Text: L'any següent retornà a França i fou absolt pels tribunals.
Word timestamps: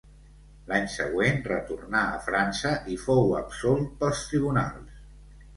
L'any 0.71 0.87
següent 0.93 1.43
retornà 1.49 2.01
a 2.15 2.23
França 2.29 2.73
i 2.95 2.97
fou 3.05 3.37
absolt 3.43 3.95
pels 4.03 4.25
tribunals. 4.31 5.01